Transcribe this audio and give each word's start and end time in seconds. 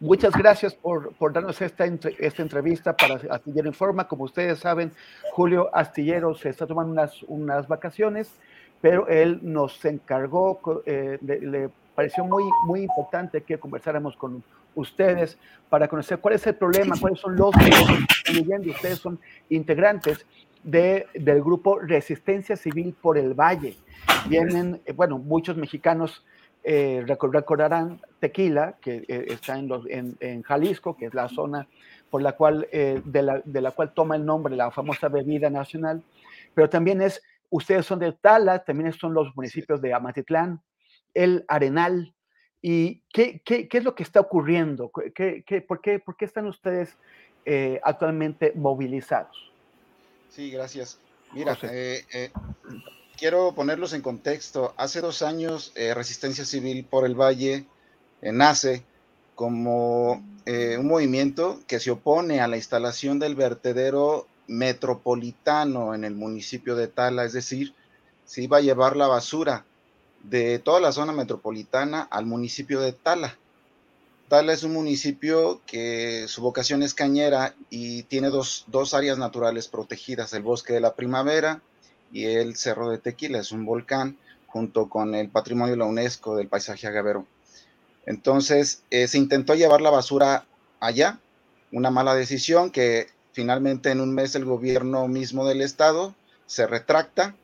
Muchas 0.00 0.32
gracias 0.32 0.74
por, 0.74 1.12
por 1.12 1.30
darnos 1.30 1.60
esta, 1.60 1.84
esta 1.84 2.40
entrevista 2.40 2.96
para 2.96 3.16
Astillero 3.30 3.68
Informa. 3.68 4.08
Como 4.08 4.24
ustedes 4.24 4.58
saben, 4.58 4.92
Julio 5.32 5.68
Astillero 5.74 6.34
se 6.34 6.48
está 6.48 6.66
tomando 6.66 6.92
unas, 6.92 7.22
unas 7.24 7.68
vacaciones, 7.68 8.32
pero 8.80 9.06
él 9.08 9.40
nos 9.42 9.84
encargó, 9.84 10.58
eh, 10.86 11.18
le, 11.20 11.40
le 11.40 11.70
pareció 11.94 12.24
muy, 12.24 12.44
muy 12.64 12.80
importante 12.80 13.42
que 13.42 13.58
conversáramos 13.58 14.16
con 14.16 14.42
ustedes 14.74 15.36
para 15.68 15.86
conocer 15.86 16.18
cuál 16.18 16.36
es 16.36 16.46
el 16.46 16.54
problema, 16.54 16.96
cuáles 16.98 17.20
son 17.20 17.36
los 17.36 17.54
que 17.54 17.68
están 17.68 18.06
viviendo. 18.32 18.70
Ustedes 18.70 19.00
son 19.00 19.20
integrantes 19.50 20.24
de, 20.64 21.08
del 21.12 21.42
grupo 21.42 21.78
Resistencia 21.78 22.56
Civil 22.56 22.94
por 22.98 23.18
el 23.18 23.34
Valle. 23.34 23.76
Vienen, 24.26 24.80
eh, 24.86 24.92
bueno, 24.92 25.18
muchos 25.18 25.58
mexicanos 25.58 26.24
eh, 26.62 27.02
recor- 27.06 27.32
recordarán 27.32 28.00
Tequila, 28.20 28.76
que 28.80 29.04
eh, 29.08 29.24
está 29.28 29.58
en, 29.58 29.68
los- 29.68 29.86
en- 29.88 30.16
en 30.20 30.42
Jalisco, 30.42 30.96
que 30.96 31.06
es 31.06 31.14
la 31.14 31.28
zona 31.28 31.66
por 32.10 32.22
la 32.22 32.32
cual, 32.32 32.66
eh, 32.72 33.00
de, 33.04 33.22
la, 33.22 33.40
de 33.44 33.60
la 33.60 33.70
cual 33.70 33.92
toma 33.94 34.16
el 34.16 34.24
nombre 34.24 34.56
la 34.56 34.70
famosa 34.70 35.08
bebida 35.08 35.48
nacional, 35.48 36.02
pero 36.54 36.68
también 36.68 37.00
es, 37.00 37.22
ustedes 37.50 37.86
son 37.86 37.98
de 38.00 38.12
Tala, 38.12 38.64
también 38.64 38.92
son 38.92 39.14
los 39.14 39.34
municipios 39.36 39.80
de 39.80 39.94
Amatitlán, 39.94 40.60
el 41.14 41.44
Arenal. 41.48 42.14
¿Y 42.62 43.02
qué, 43.12 43.40
qué, 43.44 43.68
qué 43.68 43.78
es 43.78 43.84
lo 43.84 43.94
que 43.94 44.02
está 44.02 44.20
ocurriendo? 44.20 44.90
¿Qué, 45.14 45.42
qué- 45.46 45.62
por, 45.62 45.80
qué, 45.80 45.98
¿Por 45.98 46.16
qué 46.16 46.26
están 46.26 46.46
ustedes 46.46 46.94
eh, 47.46 47.80
actualmente 47.82 48.52
movilizados? 48.54 49.50
Sí, 50.28 50.50
gracias. 50.50 51.00
Mira, 51.32 51.56
eh, 51.62 52.04
eh, 52.12 52.30
quiero 53.20 53.54
ponerlos 53.54 53.92
en 53.92 54.00
contexto. 54.00 54.72
Hace 54.78 55.02
dos 55.02 55.20
años, 55.20 55.72
eh, 55.74 55.92
Resistencia 55.92 56.46
Civil 56.46 56.86
por 56.86 57.04
el 57.04 57.14
Valle 57.14 57.66
eh, 58.22 58.32
nace 58.32 58.82
como 59.34 60.24
eh, 60.46 60.78
un 60.78 60.88
movimiento 60.88 61.60
que 61.66 61.80
se 61.80 61.90
opone 61.90 62.40
a 62.40 62.48
la 62.48 62.56
instalación 62.56 63.18
del 63.18 63.34
vertedero 63.34 64.26
metropolitano 64.46 65.94
en 65.94 66.04
el 66.04 66.14
municipio 66.14 66.74
de 66.76 66.88
Tala, 66.88 67.24
es 67.24 67.34
decir, 67.34 67.74
se 68.24 68.42
iba 68.42 68.56
a 68.56 68.62
llevar 68.62 68.96
la 68.96 69.06
basura 69.06 69.66
de 70.22 70.58
toda 70.58 70.80
la 70.80 70.90
zona 70.90 71.12
metropolitana 71.12 72.00
al 72.00 72.24
municipio 72.24 72.80
de 72.80 72.92
Tala. 72.92 73.38
Tala 74.28 74.54
es 74.54 74.62
un 74.62 74.72
municipio 74.72 75.60
que 75.66 76.24
su 76.26 76.40
vocación 76.40 76.82
es 76.82 76.94
cañera 76.94 77.54
y 77.68 78.04
tiene 78.04 78.30
dos, 78.30 78.64
dos 78.68 78.94
áreas 78.94 79.18
naturales 79.18 79.68
protegidas, 79.68 80.32
el 80.32 80.42
bosque 80.42 80.72
de 80.72 80.80
la 80.80 80.94
primavera 80.94 81.60
y 82.12 82.26
el 82.26 82.56
Cerro 82.56 82.90
de 82.90 82.98
Tequila, 82.98 83.38
es 83.38 83.52
un 83.52 83.64
volcán 83.64 84.16
junto 84.46 84.88
con 84.88 85.14
el 85.14 85.28
patrimonio 85.28 85.72
de 85.72 85.78
la 85.78 85.84
UNESCO 85.84 86.36
del 86.36 86.48
paisaje 86.48 86.86
agavero. 86.86 87.26
Entonces 88.06 88.82
eh, 88.90 89.06
se 89.06 89.18
intentó 89.18 89.54
llevar 89.54 89.80
la 89.80 89.90
basura 89.90 90.46
allá, 90.80 91.20
una 91.72 91.90
mala 91.90 92.14
decisión 92.14 92.70
que 92.70 93.08
finalmente 93.32 93.90
en 93.90 94.00
un 94.00 94.14
mes 94.14 94.34
el 94.34 94.44
gobierno 94.44 95.06
mismo 95.06 95.46
del 95.46 95.60
estado 95.60 96.14
se 96.46 96.66
retracta 96.66 97.36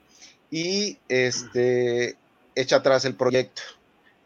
y 0.50 0.99
este, 1.09 2.16
echa 2.55 2.76
atrás 2.76 3.05
el 3.05 3.15
proyecto. 3.15 3.62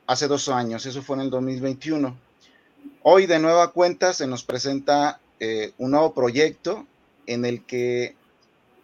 Hace 0.07 0.27
dos 0.27 0.49
años, 0.49 0.87
eso 0.87 1.03
fue 1.03 1.17
en 1.17 1.23
el 1.23 1.31
2021. 1.31 2.17
Hoy 3.03 3.27
de 3.27 3.39
nueva 3.39 3.73
cuenta 3.73 4.13
se 4.13 4.27
nos 4.27 4.43
presenta 4.43 5.21
eh, 5.39 5.73
un 5.79 5.93
nuevo 5.93 6.15
proyecto 6.15 6.87
en 7.27 7.45
el 7.45 7.65
que 7.65 8.17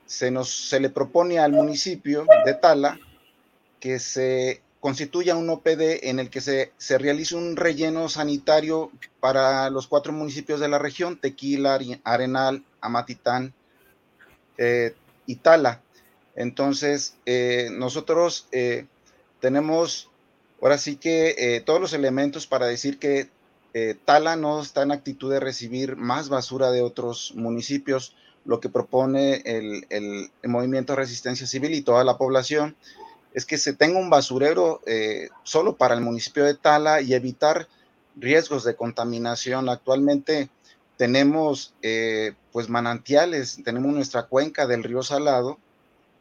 se, 0.07 0.31
nos, 0.31 0.69
se 0.69 0.81
le 0.81 0.91
propone 0.91 1.39
al 1.39 1.53
municipio 1.53 2.27
de 2.45 2.55
Tala 2.55 2.99
que 3.81 3.99
se 3.99 4.63
constituya 4.81 5.37
un 5.37 5.51
OPD 5.51 6.05
en 6.09 6.19
el 6.21 6.31
que 6.31 6.41
se, 6.41 6.73
se 6.77 6.99
realice 6.99 7.35
un 7.35 7.57
relleno 7.57 8.09
sanitario 8.09 8.93
para 9.21 9.69
los 9.71 9.89
cuatro 9.89 10.13
municipios 10.13 10.61
de 10.61 10.69
la 10.69 10.79
región, 10.79 11.17
Tequila, 11.17 11.81
Arenal, 12.05 12.63
Amatitán 12.81 13.53
eh, 14.59 14.95
y 15.27 15.37
Tala. 15.37 15.83
Entonces, 16.37 17.17
eh, 17.27 17.69
nosotros 17.73 18.47
eh, 18.53 18.87
tenemos 19.41 20.11
ahora 20.63 20.79
sí 20.79 20.97
que 20.97 21.63
todos 21.67 21.81
los 21.81 21.93
elementos 21.93 22.47
para 22.47 22.67
decir 22.67 22.99
que 22.99 23.29
Tala 24.05 24.37
no 24.37 24.63
está 24.63 24.83
en 24.83 24.93
actitud 24.93 25.31
de 25.31 25.41
recibir 25.41 25.97
más 25.97 26.29
basura 26.29 26.71
de 26.71 26.83
otros 26.83 27.33
municipios, 27.35 28.15
lo 28.47 28.61
que 28.61 28.69
propone 28.69 29.43
el, 29.45 29.87
el- 29.91 30.31
el 30.43 30.51
movimiento 30.51 30.93
de 30.93 30.99
resistencia 30.99 31.47
civil 31.47 31.75
y 31.75 31.83
toda 31.83 32.05
la 32.05 32.17
población 32.17 32.77
es 33.35 33.45
que 33.45 33.59
se 33.59 33.75
tenga 33.75 33.99
un 33.99 34.09
basurero 34.09 34.81
eh, 34.87 35.29
solo 35.43 35.77
para 35.77 35.95
el 35.95 36.01
municipio 36.01 36.45
de 36.45 36.55
Tala 36.55 37.03
y 37.03 37.13
evitar 37.13 37.69
riesgos 38.17 38.65
de 38.65 38.77
contaminación. 38.77 39.69
Actualmente 39.69 40.49
tenemos 40.97 41.75
eh, 41.83 42.33
pues 42.53 42.69
manantiales, 42.71 43.61
tenemos 43.63 43.93
nuestra 43.93 44.23
cuenca 44.25 44.67
del 44.67 44.83
río 44.85 45.03
Salado 45.03 45.59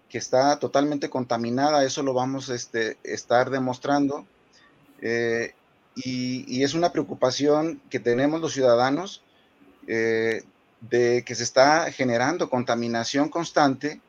que 0.10 0.18
está 0.18 0.60
totalmente 0.60 1.10
contaminada, 1.10 1.84
eso 1.86 2.04
lo 2.04 2.14
vamos 2.14 2.50
a 2.50 2.56
este, 2.56 2.98
estar 3.04 3.50
demostrando. 3.50 4.26
Eh, 5.02 5.54
y, 5.96 6.44
y 6.54 6.64
es 6.64 6.74
una 6.74 6.92
preocupación 6.92 7.82
que 7.90 8.00
tenemos 8.00 8.42
los 8.42 8.54
ciudadanos 8.54 9.22
eh, 9.88 10.44
de 10.90 11.24
que 11.26 11.36
se 11.36 11.44
está 11.44 11.92
generando 11.92 12.50
contaminación 12.50 13.30
constante. 13.30 14.02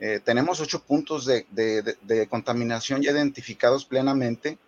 Eh, 0.00 0.20
tenemos 0.24 0.60
ocho 0.60 0.82
puntos 0.84 1.26
de, 1.26 1.46
de- 1.50 1.82
contaminación 2.28 3.02
ya 3.02 3.12
identificados 3.12 3.84
plenamente 3.84 4.58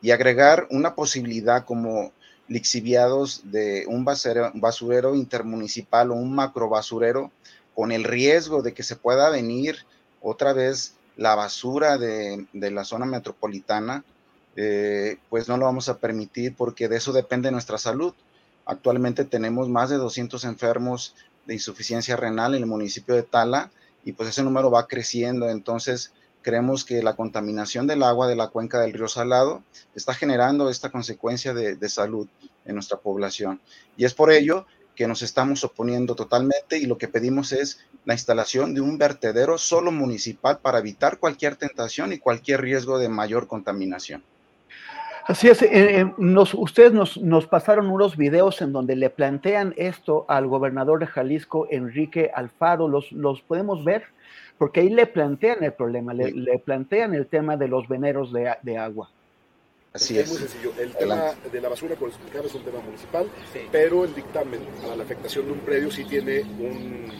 y 0.00 0.10
agregar 0.10 0.66
una 0.70 0.94
posibilidad 0.94 1.64
como 1.64 2.12
lixiviados 2.48 3.42
de 3.44 3.84
un 3.88 4.04
basurero, 4.04 5.14
intermunicipal 5.14 6.10
o 6.10 6.14
un 6.14 6.34
macro 6.34 6.68
basurero 6.68 7.30
con 7.74 7.92
el 7.92 8.04
riesgo 8.04 8.62
de 8.62 8.74
que 8.74 8.82
se 8.82 8.96
pueda 8.96 9.30
venir 9.30 9.76
otra 10.20 10.52
vez 10.52 10.94
la 11.16 11.34
basura 11.34 11.98
de, 11.98 12.46
de 12.52 12.70
la 12.70 12.84
zona 12.84 13.06
metropolitana, 13.06 14.04
eh, 14.56 15.18
pues 15.28 15.48
no 15.48 15.56
lo 15.56 15.66
vamos 15.66 15.88
a 15.88 15.98
permitir 15.98 16.56
porque 16.56 16.88
de 16.88 16.96
eso 16.96 17.12
depende 17.12 17.50
nuestra 17.50 17.78
salud. 17.78 18.14
Actualmente 18.70 19.24
tenemos 19.24 19.68
más 19.68 19.90
de 19.90 19.96
200 19.96 20.44
enfermos 20.44 21.16
de 21.44 21.54
insuficiencia 21.54 22.14
renal 22.14 22.54
en 22.54 22.62
el 22.62 22.68
municipio 22.68 23.16
de 23.16 23.24
Tala 23.24 23.72
y 24.04 24.12
pues 24.12 24.28
ese 24.28 24.44
número 24.44 24.70
va 24.70 24.86
creciendo. 24.86 25.48
Entonces 25.48 26.12
creemos 26.40 26.84
que 26.84 27.02
la 27.02 27.16
contaminación 27.16 27.88
del 27.88 28.04
agua 28.04 28.28
de 28.28 28.36
la 28.36 28.46
cuenca 28.46 28.80
del 28.80 28.92
río 28.92 29.08
Salado 29.08 29.64
está 29.96 30.14
generando 30.14 30.70
esta 30.70 30.88
consecuencia 30.92 31.52
de, 31.52 31.74
de 31.74 31.88
salud 31.88 32.28
en 32.64 32.74
nuestra 32.74 32.98
población. 32.98 33.60
Y 33.96 34.04
es 34.04 34.14
por 34.14 34.30
ello 34.30 34.66
que 34.94 35.08
nos 35.08 35.22
estamos 35.22 35.64
oponiendo 35.64 36.14
totalmente 36.14 36.78
y 36.78 36.86
lo 36.86 36.96
que 36.96 37.08
pedimos 37.08 37.50
es 37.50 37.80
la 38.04 38.14
instalación 38.14 38.72
de 38.72 38.82
un 38.82 38.98
vertedero 38.98 39.58
solo 39.58 39.90
municipal 39.90 40.60
para 40.60 40.78
evitar 40.78 41.18
cualquier 41.18 41.56
tentación 41.56 42.12
y 42.12 42.18
cualquier 42.18 42.60
riesgo 42.60 43.00
de 43.00 43.08
mayor 43.08 43.48
contaminación. 43.48 44.22
Así 45.26 45.48
es, 45.48 45.62
eh, 45.62 45.68
eh, 45.72 46.12
nos, 46.18 46.54
ustedes 46.54 46.92
nos, 46.92 47.18
nos, 47.18 47.46
pasaron 47.46 47.88
unos 47.90 48.16
videos 48.16 48.62
en 48.62 48.72
donde 48.72 48.96
le 48.96 49.10
plantean 49.10 49.74
esto 49.76 50.24
al 50.28 50.46
gobernador 50.46 50.98
de 51.00 51.06
Jalisco, 51.06 51.66
Enrique 51.70 52.30
Alfaro, 52.34 52.88
los, 52.88 53.12
los 53.12 53.42
podemos 53.42 53.84
ver, 53.84 54.04
porque 54.58 54.80
ahí 54.80 54.90
le 54.90 55.06
plantean 55.06 55.62
el 55.62 55.72
problema, 55.72 56.14
le, 56.14 56.32
le 56.32 56.58
plantean 56.58 57.14
el 57.14 57.26
tema 57.26 57.56
de 57.56 57.68
los 57.68 57.88
veneros 57.88 58.32
de, 58.32 58.54
de 58.62 58.78
agua. 58.78 59.10
Así 59.92 60.18
es. 60.18 60.24
Es 60.24 60.30
muy 60.30 60.48
sencillo. 60.48 60.72
El 60.78 60.94
tema 60.94 61.34
de 61.50 61.60
la 61.60 61.68
basura, 61.68 61.94
como 61.96 62.06
les 62.06 62.16
explicaba, 62.16 62.46
es 62.46 62.54
un 62.54 62.62
tema 62.62 62.80
municipal, 62.80 63.26
sí. 63.52 63.60
pero 63.72 64.04
el 64.04 64.14
dictamen 64.14 64.60
a 64.92 64.96
la 64.96 65.02
afectación 65.02 65.46
de 65.46 65.52
un 65.52 65.58
predio 65.60 65.90
sí 65.90 66.04
tiene 66.04 66.42
un 66.42 67.10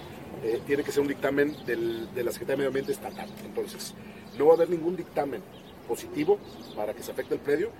eh, 0.42 0.60
tiene 0.66 0.82
que 0.82 0.90
ser 0.90 1.02
un 1.02 1.08
dictamen 1.08 1.54
del, 1.66 2.14
de 2.14 2.24
la 2.24 2.32
Secretaría 2.32 2.52
de 2.52 2.56
Medio 2.56 2.68
Ambiente 2.68 2.92
estatal. 2.92 3.28
Entonces, 3.44 3.94
no 4.38 4.46
va 4.46 4.52
a 4.52 4.56
haber 4.56 4.70
ningún 4.70 4.96
dictamen 4.96 5.42
positivo 5.86 6.38
para 6.76 6.94
que 6.94 7.02
se 7.02 7.12
afecte 7.12 7.34
el 7.34 7.40
predio 7.40 7.70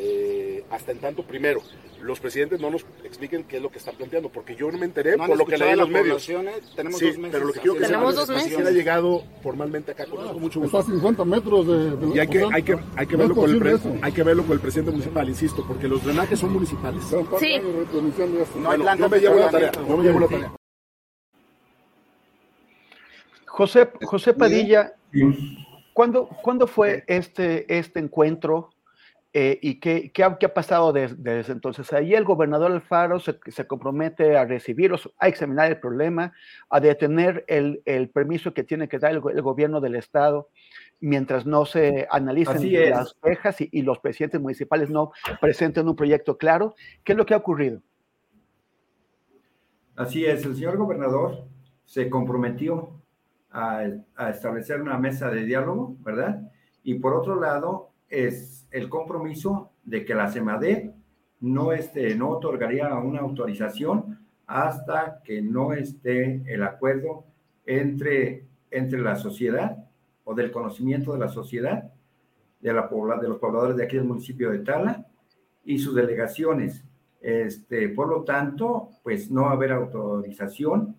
eh, 0.00 0.64
hasta 0.70 0.92
en 0.92 0.98
tanto, 0.98 1.24
primero, 1.24 1.60
los 2.00 2.20
presidentes 2.20 2.60
no 2.60 2.70
nos 2.70 2.86
expliquen 3.02 3.42
qué 3.44 3.56
es 3.56 3.62
lo 3.62 3.70
que 3.70 3.78
están 3.78 3.96
planteando, 3.96 4.28
porque 4.28 4.54
yo 4.54 4.70
no 4.70 4.78
me 4.78 4.86
enteré 4.86 5.16
no 5.16 5.26
por 5.26 5.36
lo 5.36 5.44
que 5.44 5.58
leí 5.58 5.70
en 5.70 5.78
los 5.78 5.88
medios. 5.88 6.24
Tenemos 6.76 7.00
sí, 7.00 7.06
dos 7.06 7.18
meses. 7.18 7.32
pero 7.32 7.46
lo 7.46 7.52
que 7.52 7.60
quiero 7.60 7.74
que 7.74 7.84
tenemos 7.84 8.14
dos 8.14 8.28
meses. 8.28 8.66
ha 8.66 8.70
llegado 8.70 9.24
formalmente 9.42 9.92
acá 9.92 10.06
con 10.06 10.40
mucho 10.40 10.60
gusto. 10.60 10.78
Está 10.78 10.92
a 10.92 10.94
50 10.94 11.24
metros 11.24 11.66
de, 11.66 11.96
de 11.96 12.14
y 12.14 12.18
hay 12.20 12.28
que, 12.28 12.46
hay 12.52 12.62
que, 12.62 12.78
hay 12.94 13.06
que 13.06 13.16
verlo 13.16 13.34
con 13.34 13.50
el 13.50 13.58
pre, 13.58 13.76
hay 14.02 14.12
que 14.12 14.22
verlo 14.22 14.44
con 14.44 14.52
el 14.52 14.60
presidente 14.60 14.92
municipal, 14.92 15.28
insisto, 15.28 15.64
porque 15.66 15.88
los 15.88 16.04
drenajes 16.04 16.38
son 16.38 16.52
municipales. 16.52 17.02
Sí. 17.40 17.58
No 17.58 18.68
bueno, 18.68 18.96
yo 18.96 19.08
me 19.08 19.18
llevo 19.18 19.36
la 19.36 19.50
tarea. 19.50 19.72
Yo 19.72 19.96
me 19.96 20.04
llevo 20.04 20.20
la 20.20 20.28
tarea. 20.28 20.52
José, 23.46 23.88
José 24.02 24.34
Padilla, 24.34 24.92
¿cuándo, 25.98 26.28
¿cuándo 26.42 26.68
fue 26.68 27.02
este, 27.08 27.76
este 27.76 27.98
encuentro 27.98 28.70
eh, 29.32 29.58
¿Y 29.60 29.80
qué, 29.80 30.12
qué, 30.12 30.22
ha, 30.24 30.38
qué, 30.38 30.46
ha, 30.46 30.54
pasado 30.54 30.92
desde, 30.92 31.16
desde, 31.16 31.52
entonces? 31.52 31.92
Ahí 31.92 32.14
el 32.14 32.24
gobernador 32.24 32.70
Alfaro 32.70 33.18
se, 33.18 33.38
se, 33.48 33.66
compromete 33.66 34.38
a 34.38 34.44
recibirlos, 34.44 35.12
a 35.18 35.28
examinar 35.28 35.70
el 35.70 35.80
problema, 35.80 36.32
a 36.70 36.80
detener 36.80 37.44
el, 37.46 37.82
el 37.84 38.08
permiso 38.10 38.54
que 38.54 38.64
tiene 38.64 38.88
que 38.88 38.98
dar 38.98 39.10
el, 39.10 39.20
el, 39.34 39.42
gobierno 39.42 39.80
del 39.80 39.96
Estado 39.96 40.48
mientras 41.00 41.46
no 41.46 41.66
se 41.66 42.06
analicen 42.10 42.90
las 42.90 43.14
quejas 43.22 43.60
y, 43.60 43.68
y, 43.70 43.82
los 43.82 43.98
presidentes 43.98 44.40
municipales 44.40 44.88
no 44.88 45.12
presenten 45.40 45.88
un 45.88 45.96
proyecto 45.96 46.38
claro. 46.38 46.74
¿Qué 47.04 47.12
es 47.12 47.18
lo 47.18 47.26
que 47.26 47.34
ha 47.34 47.38
ocurrido? 47.38 47.82
Así 49.96 50.24
es, 50.24 50.46
el 50.46 50.54
señor 50.54 50.76
gobernador 50.78 51.44
se 51.84 52.08
comprometió 52.08 52.98
a, 53.58 54.30
establecer 54.30 54.80
una 54.80 54.98
mesa 54.98 55.30
de 55.30 55.44
diálogo, 55.44 55.96
¿verdad? 56.00 56.50
Y 56.82 56.94
por 56.94 57.14
otro 57.14 57.40
lado, 57.40 57.90
es 58.08 58.68
el 58.70 58.88
compromiso 58.88 59.72
de 59.84 60.04
que 60.04 60.14
la 60.14 60.30
CEMADE 60.30 60.94
no, 61.40 61.72
este, 61.72 62.14
no 62.14 62.30
otorgaría 62.30 62.94
una 62.94 63.20
autorización 63.20 64.26
hasta 64.46 65.20
que 65.24 65.42
no 65.42 65.72
esté 65.72 66.42
el 66.46 66.62
acuerdo 66.62 67.24
entre, 67.66 68.46
entre 68.70 69.00
la 69.00 69.16
sociedad 69.16 69.76
o 70.24 70.34
del 70.34 70.50
conocimiento 70.50 71.12
de 71.12 71.18
la 71.18 71.28
sociedad, 71.28 71.92
de, 72.60 72.72
la 72.72 72.88
de 73.20 73.28
los 73.28 73.38
pobladores 73.38 73.76
de 73.76 73.84
aquí 73.84 73.96
del 73.96 74.06
municipio 74.06 74.50
de 74.50 74.60
Tala 74.60 75.06
y 75.64 75.78
sus 75.78 75.94
delegaciones. 75.94 76.84
Este, 77.20 77.88
por 77.88 78.08
lo 78.08 78.22
tanto, 78.22 78.90
pues 79.02 79.30
no 79.30 79.42
va 79.42 79.52
haber 79.52 79.72
autorización 79.72 80.96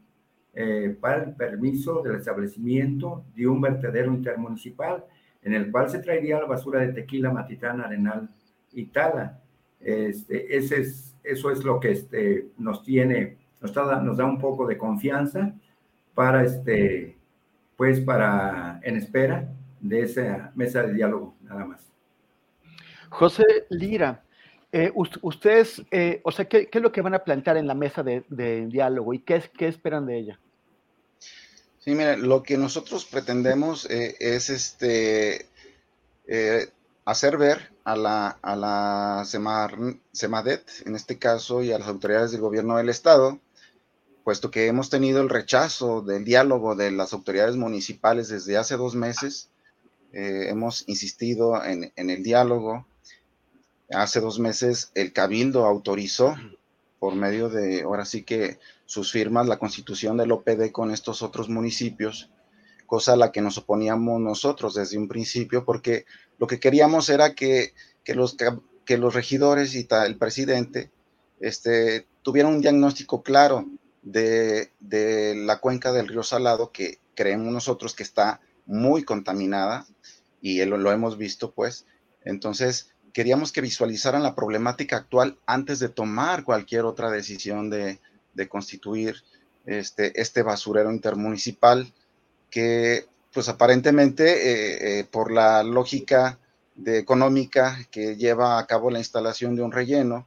eh, 0.61 0.94
para 1.00 1.23
el 1.23 1.35
permiso 1.35 2.01
del 2.01 2.17
establecimiento 2.17 3.23
de 3.33 3.47
un 3.47 3.61
vertedero 3.61 4.11
intermunicipal 4.11 5.06
en 5.41 5.53
el 5.53 5.71
cual 5.71 5.89
se 5.89 6.00
traería 6.00 6.38
la 6.38 6.47
basura 6.47 6.81
de 6.81 6.91
tequila, 6.91 7.31
matitán, 7.31 7.79
arenal 7.79 8.29
y 8.73 8.88
tala. 8.88 9.39
Este, 9.79 10.57
ese 10.57 10.81
es, 10.81 11.15
eso 11.23 11.50
es 11.50 11.63
lo 11.63 11.79
que 11.79 11.91
este, 11.91 12.50
nos 12.57 12.83
tiene, 12.83 13.38
nos, 13.61 13.73
da, 13.73 14.01
nos 14.01 14.17
da 14.17 14.25
un 14.25 14.38
poco 14.38 14.67
de 14.67 14.77
confianza 14.77 15.53
para, 16.13 16.44
este, 16.44 17.15
pues, 17.77 18.01
para, 18.01 18.81
en 18.83 18.97
espera 18.97 19.47
de 19.79 20.01
esa 20.01 20.51
mesa 20.56 20.83
de 20.83 20.94
diálogo, 20.94 21.35
nada 21.41 21.63
más. 21.63 21.89
José 23.07 23.45
Lira, 23.69 24.25
eh, 24.73 24.91
ustedes, 24.94 25.81
eh, 25.89 26.19
o 26.25 26.33
sea, 26.33 26.44
¿qué, 26.50 26.67
¿qué, 26.67 26.79
es 26.79 26.83
lo 26.83 26.91
que 26.91 27.01
van 27.01 27.13
a 27.13 27.23
plantear 27.23 27.56
en 27.56 27.65
la 27.65 27.75
mesa 27.75 28.03
de, 28.03 28.25
de 28.27 28.67
diálogo 28.67 29.13
y 29.13 29.19
qué, 29.19 29.41
qué 29.57 29.69
esperan 29.69 30.06
de 30.06 30.17
ella? 30.17 30.39
Sí, 31.80 31.95
mira, 31.95 32.18
lo 32.18 32.44
que 32.44 32.57
nosotros 32.57 33.06
pretendemos 33.06 33.86
eh, 33.89 34.16
es 34.19 34.50
este 34.50 35.48
eh, 36.27 36.69
hacer 37.06 37.38
ver 37.38 37.71
a 37.83 37.95
la, 37.95 38.38
a 38.42 38.56
la 38.56 39.24
Semadet, 39.25 40.69
en 40.86 40.95
este 40.95 41.18
caso, 41.18 41.63
y 41.63 41.71
a 41.71 41.80
las 41.80 41.88
autoridades 41.88 42.31
del 42.31 42.42
gobierno 42.42 42.77
del 42.77 42.89
estado, 42.89 43.39
puesto 44.24 44.51
que 44.51 44.68
hemos 44.68 44.89
tenido 44.89 45.21
el 45.21 45.30
rechazo 45.30 46.01
del 46.01 46.25
diálogo 46.25 46.75
de 46.75 46.92
las 46.92 47.13
autoridades 47.13 47.56
municipales 47.56 48.27
desde 48.27 48.57
hace 48.57 48.77
dos 48.77 48.94
meses, 48.94 49.50
eh, 50.13 50.48
hemos 50.50 50.88
insistido 50.88 51.63
en, 51.63 51.92
en 51.95 52.10
el 52.10 52.24
diálogo. 52.24 52.86
Hace 53.92 54.19
dos 54.19 54.38
meses 54.38 54.92
el 54.94 55.13
cabildo 55.13 55.66
autorizó 55.66 56.36
por 57.00 57.16
medio 57.16 57.50
de, 57.50 57.81
ahora 57.81 58.06
sí 58.06 58.21
que 58.24 58.60
sus 58.89 59.12
firmas, 59.12 59.47
la 59.47 59.59
constitución 59.59 60.18
del 60.18 60.31
OPD 60.31 60.71
con 60.71 60.89
estos 60.89 61.21
otros 61.21 61.47
municipios, 61.47 62.31
cosa 62.88 63.13
a 63.13 63.18
la 63.18 63.31
que 63.31 63.39
nos 63.39 63.59
oponíamos 63.59 64.19
nosotros 64.19 64.74
desde 64.74 64.97
un 64.97 65.07
principio, 65.07 65.63
porque 65.63 66.06
lo 66.39 66.47
que 66.47 66.59
queríamos 66.59 67.07
era 67.09 67.36
que, 67.36 67.75
que 68.03 68.15
los, 68.15 68.36
que 68.86 68.97
los 68.97 69.13
regidores 69.13 69.75
y 69.75 69.88
el 69.91 70.18
presidente 70.18 70.89
este, 71.39 72.07
tuvieran 72.24 72.56
un 72.56 72.62
diagnóstico 72.62 73.21
claro 73.21 73.68
de, 74.01 74.71
de 74.80 75.35
la 75.35 75.59
cuenca 75.59 75.92
del 75.92 76.07
río 76.07 76.24
Salado, 76.24 76.71
que 76.71 76.97
creemos 77.13 77.53
nosotros 77.53 77.94
que 77.94 78.01
está 78.01 78.42
muy 78.65 79.03
contaminada, 79.03 79.85
y 80.42 80.65
lo, 80.65 80.77
lo 80.77 80.92
hemos 80.92 81.15
visto, 81.15 81.51
pues. 81.51 81.85
Entonces, 82.25 82.89
queríamos 83.13 83.51
que 83.51 83.62
visualizaran 83.62 84.24
la 84.24 84.33
problemática 84.33 84.97
actual 84.97 85.38
antes 85.45 85.77
de 85.77 85.89
tomar 85.89 86.44
cualquier 86.44 86.85
otra 86.85 87.12
decisión 87.12 87.69
de, 87.69 88.00
de 88.39 88.47
constituir 88.50 89.21
este, 89.65 90.19
este, 90.19 90.41
basurero 90.41 90.91
intermunicipal 90.91 91.94
que 92.50 93.06
pues 93.33 93.50
aparentemente 93.50 94.24
eh, 94.25 95.00
eh, 95.00 95.03
por 95.03 95.31
la 95.31 95.62
lógica 95.62 96.39
de 96.75 96.97
económica 96.97 97.77
que 97.91 98.15
lleva 98.15 98.57
a 98.57 98.65
cabo 98.65 98.89
la 98.89 99.00
instalación 99.00 99.56
de 99.56 99.62
un 99.62 99.74
relleno, 99.74 100.25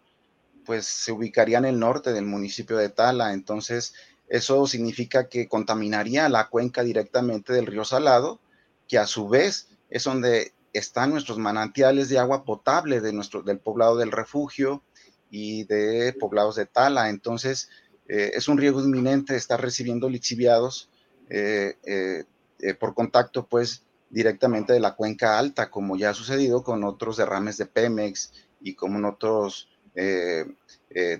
pues 0.67 0.87
se 0.87 1.11
ubicaría 1.11 1.59
en 1.59 1.65
el 1.65 1.79
norte 1.79 2.13
del 2.13 2.27
municipio 2.27 2.77
de 2.77 2.91
Tala. 2.91 3.33
Entonces, 3.33 3.95
eso 4.29 4.67
significa 4.67 5.29
que 5.29 5.49
contaminaría 5.49 6.29
la 6.29 6.49
cuenca 6.49 6.83
directamente 6.83 7.53
del 7.53 7.67
río 7.67 7.85
Salado, 7.85 8.39
que 8.87 8.99
a 8.99 9.07
su 9.07 9.29
vez 9.29 9.69
es 9.89 10.05
donde 10.05 10.53
están 10.73 11.11
nuestros 11.11 11.39
manantiales 11.39 12.09
de 12.11 12.19
agua 12.19 12.45
potable 12.45 13.01
de 13.01 13.13
nuestro, 13.13 13.43
del 13.43 13.59
poblado 13.59 13.97
del 13.97 14.13
refugio 14.13 14.83
y 15.31 15.65
de 15.65 16.15
poblados 16.21 16.57
de 16.57 16.67
Tala. 16.67 17.09
Entonces, 17.09 17.71
eh, 18.09 18.33
es 18.35 18.49
un 18.49 18.59
riesgo 18.59 18.83
inminente 18.83 19.37
estar 19.37 19.61
recibiendo 19.61 20.09
lixiviados 20.09 20.89
eh, 21.29 21.77
eh, 21.85 22.75
por 22.75 22.95
contacto, 22.95 23.47
pues, 23.47 23.83
directamente 24.11 24.73
de 24.73 24.81
la 24.81 24.95
cuenca 24.95 25.39
alta, 25.39 25.71
como 25.71 25.97
ya 25.97 26.11
ha 26.11 26.15
sucedido 26.15 26.63
con 26.63 26.85
otros 26.85 27.17
derrames 27.17 27.57
de 27.57 27.67
Pemex 27.67 28.33
y 28.61 28.75
como 28.75 29.09
otros 29.09 29.69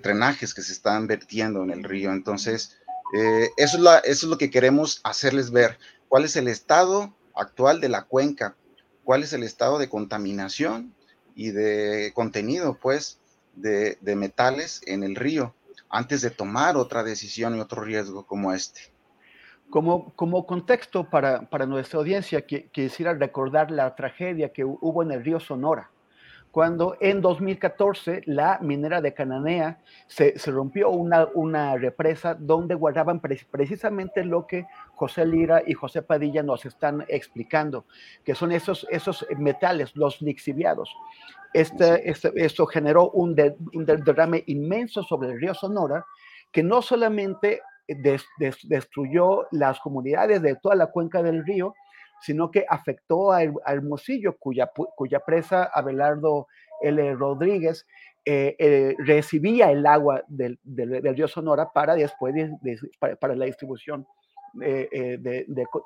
drenajes 0.01 0.53
que 0.53 0.61
se 0.61 0.73
están 0.73 1.07
vertiendo 1.07 1.63
en 1.63 1.71
el 1.71 1.83
río. 1.83 2.11
Entonces, 2.11 2.77
eso, 3.57 3.77
es 3.77 3.79
la, 3.79 3.97
eso 3.99 4.25
es 4.25 4.29
lo 4.29 4.37
que 4.37 4.51
queremos 4.51 5.01
hacerles 5.03 5.51
ver. 5.51 5.79
¿Cuál 6.07 6.25
es 6.25 6.35
el 6.35 6.47
estado 6.47 7.15
actual 7.33 7.81
de 7.81 7.89
la 7.89 8.03
cuenca? 8.03 8.55
cuál 9.03 9.23
es 9.23 9.33
el 9.33 9.43
estado 9.43 9.79
de 9.79 9.89
contaminación 9.89 10.93
y 11.35 11.51
de 11.51 12.11
contenido, 12.13 12.77
pues, 12.81 13.19
de, 13.55 13.97
de, 14.01 14.15
metales 14.15 14.81
en 14.85 15.03
el 15.03 15.15
río 15.15 15.53
antes 15.93 16.23
de 16.23 16.31
tomar 16.31 16.75
otra 16.75 17.03
decisión 17.03 17.55
y 17.55 17.59
otro 17.59 17.83
riesgo 17.83 18.25
como 18.25 18.51
este. 18.51 18.81
Como, 19.69 20.11
como 20.15 20.47
contexto 20.47 21.07
para, 21.07 21.47
para 21.49 21.67
nuestra 21.67 21.99
audiencia, 21.99 22.47
que, 22.47 22.67
quisiera 22.69 23.13
recordar 23.13 23.69
la 23.69 23.95
tragedia 23.95 24.51
que 24.51 24.65
hubo 24.65 25.03
en 25.03 25.11
el 25.11 25.23
río 25.23 25.39
Sonora, 25.39 25.91
cuando 26.53 26.97
en 26.99 27.19
2014 27.19 28.21
la 28.27 28.59
minera 28.61 29.01
de 29.01 29.11
Cananea 29.11 29.79
se, 30.05 30.37
se 30.37 30.51
rompió 30.51 30.91
una, 30.91 31.27
una, 31.33 31.75
represa 31.77 32.35
donde 32.35 32.75
guardaban 32.75 33.19
pre 33.19 33.39
precisamente 33.49 34.23
lo 34.23 34.45
que 34.45 34.67
José 34.93 35.25
Lira 35.25 35.63
y 35.65 35.73
José 35.73 36.03
Padilla 36.03 36.43
nos 36.43 36.63
están 36.67 37.05
explicando, 37.07 37.85
que 38.23 38.35
son 38.35 38.51
esos, 38.51 38.85
esos 38.91 39.25
metales, 39.35 39.95
los 39.95 40.21
lixiviados. 40.21 40.95
Este, 41.53 42.07
este, 42.07 42.31
esto 42.35 42.67
generó 42.67 43.09
un, 43.09 43.33
de, 43.33 43.55
un, 43.73 43.87
derrame 43.87 44.43
inmenso 44.45 45.01
sobre 45.01 45.31
el 45.31 45.41
río 45.41 45.55
Sonora, 45.55 46.05
que 46.51 46.61
no 46.61 46.83
solamente 46.83 47.63
des, 47.87 48.23
des, 48.37 48.59
destruyó 48.61 49.47
las 49.49 49.79
comunidades 49.79 50.39
de 50.43 50.55
toda 50.57 50.75
la 50.75 50.91
cuenca 50.91 51.23
del 51.23 51.43
río, 51.43 51.73
sino 52.23 52.49
que 52.49 52.65
afectó 52.67 53.31
a, 53.31 53.43
Hermosillo, 53.43 54.37
cuya, 54.37 54.71
cuya 54.95 55.19
presa 55.19 55.65
Abelardo 55.65 56.47
L. 56.81 57.13
Rodríguez, 57.15 57.85
recibía 58.25 59.71
el 59.71 59.85
agua 59.85 60.23
del, 60.27 60.57
río 60.63 61.27
Sonora 61.27 61.71
para 61.73 61.95
después 61.95 62.33
para, 63.19 63.35
la 63.35 63.45
distribución 63.45 64.07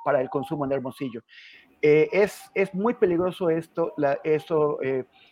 para 0.06 0.22
el 0.22 0.30
consumo 0.30 0.66
en 0.66 0.72
Hermosillo. 0.74 1.24
es, 1.82 2.52
es 2.54 2.74
muy 2.74 2.94
peligroso 2.94 3.50
esto, 3.50 3.94
eso 4.24 4.78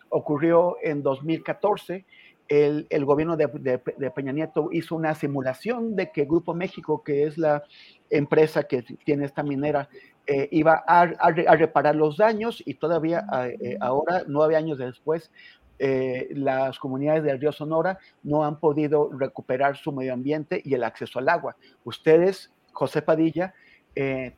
ocurrió 0.09 0.77
en 0.81 1.03
2014 1.03 2.05
el, 2.47 2.85
el 2.89 3.05
gobierno 3.05 3.37
de, 3.37 3.47
de, 3.47 4.11
Peña 4.11 4.31
Nieto 4.31 4.69
hizo 4.71 4.95
una 4.95 5.15
simulación 5.15 5.95
de 5.95 6.11
que 6.11 6.25
Grupo 6.25 6.53
México, 6.53 7.03
que 7.03 7.23
es 7.23 7.37
la 7.37 7.63
empresa 8.09 8.63
que 8.63 8.83
tiene 9.03 9.25
esta 9.25 9.43
minera, 9.43 9.89
eh, 10.27 10.47
iba 10.51 10.83
a, 10.87 11.01
a, 11.01 11.55
reparar 11.55 11.95
los 11.95 12.17
daños 12.17 12.61
y 12.65 12.75
todavía 12.75 13.25
eh, 13.61 13.77
ahora, 13.79 14.23
nueve 14.27 14.55
años 14.55 14.77
después, 14.77 15.31
eh, 15.77 16.29
las 16.31 16.79
comunidades 16.79 17.23
del 17.23 17.39
río 17.39 17.51
Sonora 17.51 17.99
no 18.23 18.43
han 18.43 18.59
podido 18.59 19.11
recuperar 19.11 19.77
su 19.77 19.91
medio 19.91 20.13
ambiente 20.13 20.61
y 20.63 20.73
el 20.73 20.83
acceso 20.83 21.19
al 21.19 21.29
agua. 21.29 21.55
Ustedes, 21.83 22.51
José 22.71 23.01
Padilla, 23.01 23.53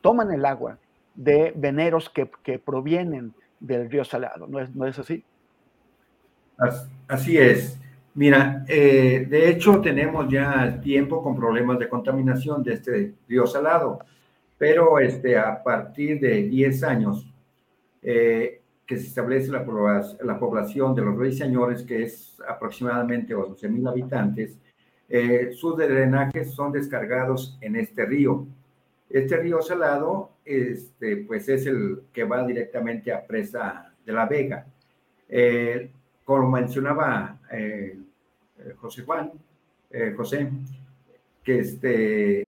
toman 0.02 0.30
el 0.30 0.44
agua 0.44 0.78
de 1.16 1.52
veneros 1.56 2.08
que, 2.10 2.30
que, 2.44 2.60
provienen 2.60 3.34
del 3.58 3.90
río 3.90 4.04
Salado, 4.04 4.46
¿no 4.46 4.60
es, 4.60 4.72
no 4.72 4.86
es 4.86 4.96
así? 5.00 5.24
Así 7.08 7.38
es. 7.38 7.78
Mira, 8.18 8.64
eh, 8.66 9.26
de 9.28 9.48
hecho 9.48 9.80
tenemos 9.80 10.28
ya 10.28 10.80
tiempo 10.80 11.22
con 11.22 11.36
problemas 11.36 11.78
de 11.78 11.88
contaminación 11.88 12.64
de 12.64 12.74
este 12.74 13.14
río 13.28 13.46
salado, 13.46 14.00
pero 14.58 14.98
este, 14.98 15.38
a 15.38 15.62
partir 15.62 16.20
de 16.20 16.42
10 16.42 16.82
años 16.82 17.32
eh, 18.02 18.60
que 18.86 18.96
se 18.96 19.06
establece 19.06 19.50
la, 19.50 19.64
la, 20.22 20.38
población 20.38 20.94
de 20.94 21.02
los 21.02 21.14
ruiseñores, 21.14 21.82
que 21.82 22.02
es 22.02 22.36
aproximadamente 22.46 23.34
11 23.34 23.68
mil 23.68 23.86
habitantes, 23.86 24.58
eh, 25.08 25.52
sus 25.52 25.76
drenajes 25.76 26.52
son 26.52 26.72
descargados 26.72 27.58
en 27.60 27.76
este 27.76 28.04
río. 28.04 28.46
Este 29.08 29.36
río 29.36 29.62
salado 29.62 30.32
este, 30.44 31.18
pues 31.18 31.48
es 31.48 31.66
el 31.66 32.02
que 32.12 32.24
va 32.24 32.46
directamente 32.46 33.12
a 33.12 33.26
Presa 33.26 33.94
de 34.04 34.12
la 34.12 34.26
Vega. 34.26 34.66
como 36.24 36.50
mencionaba 36.50 37.38
Eh, 38.58 38.74
José 38.76 39.02
Juan, 39.02 39.32
eh, 39.90 40.14
José, 40.16 40.50
que 41.44 41.58
este. 41.60 42.47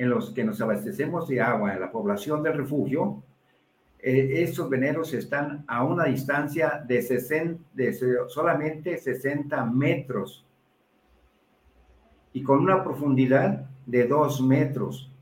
en 0.00 0.08
los 0.08 0.30
que 0.30 0.44
nos 0.44 0.58
abastecemos 0.62 1.28
de 1.28 1.42
agua 1.42 1.74
en 1.74 1.80
la 1.80 1.92
población 1.92 2.42
del 2.42 2.54
refugio, 2.54 3.22
eh, 3.98 4.42
estos 4.42 4.70
veneros 4.70 5.12
están 5.12 5.62
a 5.68 5.84
una 5.84 6.04
distancia 6.04 6.82
de, 6.88 7.02
60, 7.02 7.62
de 7.74 7.92
solamente 8.28 8.96
60 8.96 9.62
metros 9.66 10.46
y 12.32 12.42
con 12.42 12.60
una 12.60 12.82
profundidad 12.82 13.68
de 13.84 14.06
2 14.06 14.40
metros. 14.40 15.12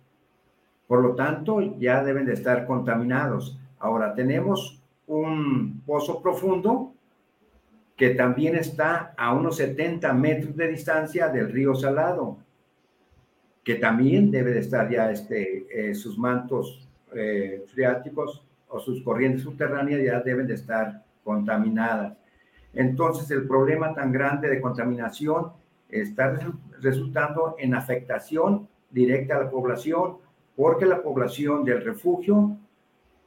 Por 0.87 1.03
lo 1.03 1.17
tanto, 1.17 1.61
ya 1.77 2.05
deben 2.05 2.25
de 2.25 2.35
estar 2.35 2.65
contaminados. 2.65 3.59
Ahora 3.81 4.15
tenemos 4.15 4.81
un 5.09 5.83
pozo 5.87 6.23
profundo 6.23 6.93
que 7.97 8.11
también 8.11 8.55
está 8.55 9.13
a 9.17 9.35
unos 9.35 9.57
70 9.57 10.13
metros 10.13 10.55
de 10.55 10.69
distancia 10.69 11.27
del 11.31 11.51
río 11.51 11.75
Salado, 11.75 12.39
que 13.65 13.77
también 13.77 14.31
debe 14.31 14.53
de 14.53 14.61
estar 14.61 14.91
ya 14.91 15.11
este, 15.11 15.67
eh, 15.71 15.95
sus 15.95 16.19
mantos 16.19 16.89
eh, 17.15 17.65
freáticos 17.73 18.45
o 18.69 18.81
sus 18.81 19.03
corrientes 19.03 19.43
subterráneas 19.43 20.03
ya 20.03 20.21
deben 20.21 20.47
de 20.47 20.55
estar 20.55 21.05
contaminadas. 21.25 22.17
Entonces 22.75 23.31
el 23.31 23.47
problema 23.47 23.95
tan 23.95 24.13
grande 24.13 24.49
de 24.49 24.61
contaminación 24.61 25.53
está 25.89 26.39
resultando 26.81 27.57
en 27.59 27.75
afectación 27.75 28.69
directa 28.91 29.37
a 29.37 29.45
la 29.45 29.51
población, 29.51 30.17
porque 30.57 30.87
la 30.87 31.03
población 31.03 31.65
del 31.65 31.85
refugio 31.85 32.57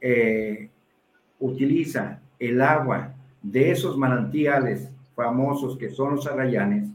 eh, 0.00 0.68
utiliza 1.40 2.20
el 2.38 2.60
agua 2.60 3.14
de 3.42 3.70
esos 3.70 3.96
manantiales 3.96 4.90
famosos 5.14 5.76
que 5.76 5.90
son 5.90 6.16
los 6.16 6.26
arrayanes, 6.26 6.88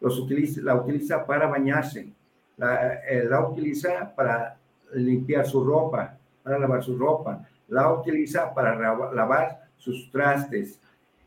los 0.00 0.18
utiliza, 0.18 0.60
la 0.62 0.74
utiliza 0.74 1.24
para 1.26 1.46
bañarse, 1.46 2.12
la, 2.62 2.94
eh, 3.08 3.24
la 3.24 3.46
utiliza 3.46 4.14
para 4.14 4.56
limpiar 4.94 5.46
su 5.46 5.64
ropa, 5.64 6.16
para 6.42 6.58
lavar 6.58 6.82
su 6.82 6.96
ropa, 6.96 7.46
la 7.68 7.92
utiliza 7.92 8.54
para 8.54 8.76
lavar 9.12 9.62
sus 9.76 10.10
trastes 10.10 10.80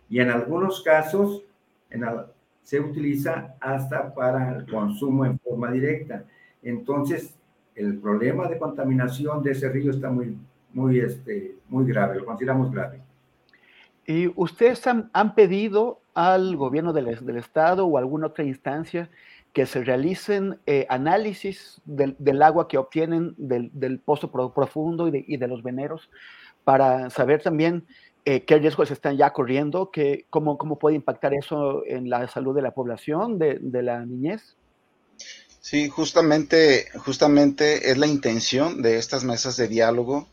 y 0.10 0.20
en 0.20 0.30
algunos 0.30 0.82
casos 0.82 1.44
en 1.90 2.06
se 2.62 2.80
utiliza 2.80 3.56
hasta 3.60 4.14
para 4.14 4.58
el 4.58 4.66
consumo 4.66 5.26
en 5.26 5.38
forma 5.40 5.72
directa. 5.72 6.24
Entonces, 6.64 7.36
el 7.76 8.00
problema 8.00 8.48
de 8.48 8.58
contaminación 8.58 9.44
de 9.44 9.52
ese 9.52 9.70
río 9.70 9.92
está 9.92 10.10
muy, 10.10 10.36
muy, 10.74 11.00
este, 11.00 11.58
muy 11.70 11.86
grave, 11.86 12.16
lo 12.16 12.26
consideramos 12.26 12.72
grave. 12.72 13.02
¿Y 14.08 14.32
ustedes 14.36 14.86
han, 14.88 15.36
pedido 15.36 16.00
al 16.14 16.56
gobierno 16.56 16.94
del, 16.94 17.08
Estado 17.38 17.86
o 17.86 17.98
alguna 17.98 18.28
otra 18.28 18.44
instancia 18.44 19.10
que 19.56 19.66
se 19.66 19.86
realicen 19.86 20.60
eh, 20.66 20.86
análisis 20.90 21.82
del, 21.86 22.42
agua 22.42 22.68
que 22.68 22.78
obtienen 22.78 23.34
del, 23.38 24.02
pozo 24.02 24.30
profundo 24.30 25.08
y 25.08 25.38
de, 25.38 25.48
los 25.48 25.64
veneros 25.64 26.10
para 26.66 27.10
saber 27.10 27.42
también 27.42 27.88
eh, 28.26 28.44
qué 28.44 28.58
riesgos 28.58 28.92
están 28.92 29.16
ya 29.16 29.32
corriendo, 29.32 29.92
que, 29.92 30.26
cómo, 30.30 30.58
cómo 30.58 30.78
puede 30.78 30.98
impactar 30.98 31.34
eso 31.34 31.86
en 31.86 32.10
la 32.10 32.28
salud 32.28 32.54
de 32.54 32.64
la 32.64 32.72
población, 32.72 33.40
de, 33.40 33.58
de 33.62 33.82
la 33.82 34.06
niñez? 34.06 34.58
Sí, 35.62 35.88
justamente, 35.88 36.88
justamente 36.98 37.92
es 37.92 37.98
la 37.98 38.08
intención 38.08 38.82
de 38.82 38.98
estas 38.98 39.24
mesas 39.24 39.56
de 39.56 39.70
diálogo 39.70 40.28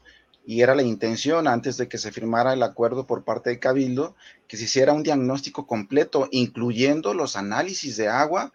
y 0.45 0.63
era 0.63 0.75
la 0.75 0.83
intención 0.83 1.47
antes 1.47 1.77
de 1.77 1.87
que 1.87 1.99
se 1.99 2.11
firmara 2.11 2.55
el 2.55 2.63
acuerdo 2.65 3.07
por 3.07 3.23
parte 3.23 3.51
de 3.51 3.61
Cabildo, 3.61 4.17
que 4.49 4.57
se 4.57 4.65
hiciera 4.65 4.93
un 4.93 5.05
diagnóstico 5.05 5.69
completo, 5.69 6.27
incluyendo 6.33 7.15
los 7.15 7.37
análisis 7.37 7.97
de 7.97 8.09
agua 8.09 8.53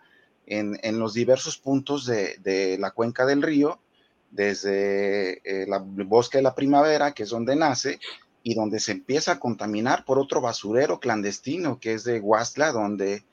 en, 0.48 1.00
los 1.00 1.13
diversos 1.13 1.58
puntos 1.58 2.06
de, 2.06 2.77
la 2.80 2.92
cuenca 2.92 3.25
del 3.25 3.42
río, 3.42 3.80
desde 4.32 5.39
el 5.44 5.74
eh, 5.74 6.04
bosque 6.06 6.39
de 6.39 6.44
la 6.44 6.56
primavera, 6.56 7.13
que 7.13 7.24
es 7.24 7.30
donde 7.30 7.56
nace, 7.56 8.00
y 8.44 8.56
donde 8.56 8.80
se 8.80 8.94
empieza 8.94 9.34
a 9.34 9.39
contaminar 9.39 10.06
por 10.06 10.20
otro 10.20 10.39
basurero 10.39 11.00
clandestino 11.00 11.80
que 11.80 11.94
es 11.94 12.06
de 12.06 12.22
Huastla, 12.22 12.72
donde 12.72 13.25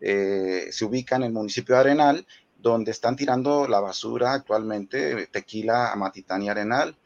eh, 0.00 0.68
se 0.70 0.84
ubica 0.84 1.16
en 1.16 1.22
el 1.22 1.32
municipio 1.32 1.74
de 1.74 1.80
Arenal, 1.80 2.26
donde 2.58 2.90
están 2.90 3.16
tirando 3.16 3.66
la 3.66 3.80
basura 3.80 4.34
actualmente, 4.34 5.26
tequila, 5.28 5.92
amatitán 5.92 6.42
y 6.42 6.48
arenal. 6.48 6.96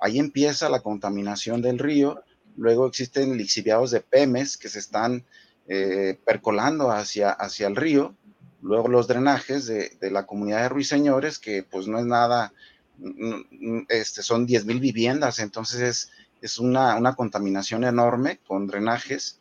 Ahí 0.00 0.18
empieza 0.18 0.68
la 0.68 0.80
contaminación 0.80 1.62
del 1.62 1.78
río. 1.78 2.22
Luego 2.56 2.86
existen 2.86 3.36
lixiviados 3.36 3.92
de 3.92 4.00
pemes 4.00 4.56
que 4.58 4.68
se 4.68 4.80
están 4.80 5.24
eh, 5.68 6.18
percolando 6.24 6.90
hacia, 6.90 7.30
hacia 7.30 7.66
el 7.66 7.76
río. 7.76 8.14
Luego 8.62 8.88
los 8.88 9.06
drenajes 9.06 9.66
de, 9.66 9.96
de, 10.00 10.10
la 10.10 10.26
comunidad 10.26 10.62
de 10.62 10.68
ruiseñores, 10.68 11.38
que 11.38 11.62
pues 11.62 11.86
no 11.86 11.98
es 11.98 12.06
nada, 12.06 12.52
este, 13.88 14.22
son 14.22 14.46
10 14.46 14.64
mil 14.64 14.80
viviendas, 14.80 15.38
entonces 15.38 15.80
es, 15.80 16.10
es 16.40 16.58
una, 16.58 16.96
una 16.96 17.14
contaminación 17.14 17.84
enorme 17.84 18.40
con 18.46 18.66
drenajes. 18.66 19.38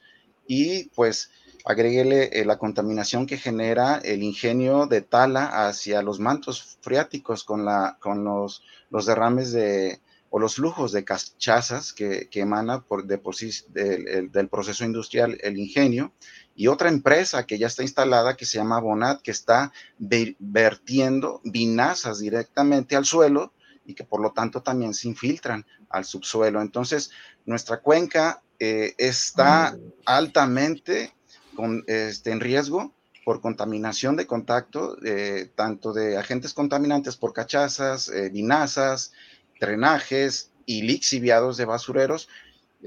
Y 0.48 0.86
pues 0.90 1.32
agréguele 1.66 2.30
eh, 2.34 2.46
la 2.46 2.58
contaminación 2.58 3.26
que 3.26 3.38
genera 3.38 3.98
el 3.98 4.22
ingenio 4.22 4.86
de 4.86 5.02
tala 5.02 5.68
hacia 5.68 6.04
los 6.04 6.20
mantos 6.20 6.78
freáticos 6.82 7.44
con, 7.44 7.66
la, 7.66 7.98
con 8.00 8.24
los, 8.24 8.64
los 8.92 9.08
derrames 9.08 9.52
de, 9.52 10.00
o 10.30 10.40
los 10.40 10.56
flujos 10.56 10.92
de 10.92 11.04
cachazas 11.04 11.94
que, 11.94 12.30
que 12.30 12.42
emana 12.42 12.82
por, 12.82 13.06
de 13.06 13.18
por 13.18 13.36
sí 13.36 13.52
del, 13.70 14.32
del, 14.32 14.48
proceso 14.50 14.86
industrial 14.86 15.38
el 15.42 15.58
ingenio, 15.58 16.12
y 16.56 16.68
otra 16.68 16.90
empresa 16.90 17.46
que 17.46 17.58
ya 17.58 17.68
está 17.68 17.84
instalada 17.84 18.38
que 18.38 18.46
se 18.46 18.58
llama 18.58 18.80
Bonat, 18.80 19.22
que 19.22 19.32
está 19.32 19.74
vertiendo 19.98 21.42
vinazas 21.44 22.20
directamente 22.20 22.96
al 22.96 23.06
suelo 23.06 23.54
y 23.86 23.94
que 23.94 24.06
por 24.06 24.22
lo 24.22 24.32
tanto 24.32 24.62
también 24.62 24.94
se 24.94 25.10
infiltran 25.10 25.66
al 25.90 26.06
subsuelo. 26.06 26.62
Entonces, 26.62 27.12
nuestra 27.46 27.82
cuenca 27.82 28.42
eh, 28.60 28.96
está 28.98 29.78
altamente 30.06 31.14
con, 31.56 31.84
este, 31.88 32.32
en 32.32 32.40
riesgo 32.40 32.94
por 33.26 33.42
contaminación 33.42 34.16
de 34.16 34.28
contacto, 34.28 34.98
eh, 35.04 35.52
tanto 35.56 35.94
de 35.94 36.18
agentes 36.18 36.54
contaminantes 36.54 37.18
por 37.18 37.34
cachazas, 37.34 38.08
eh, 38.10 38.30
vinazas, 38.30 39.12
drenajes 39.60 40.52
y 40.66 40.84
lixiviados 40.84 41.58
de 41.58 41.66
basureros. 41.66 42.30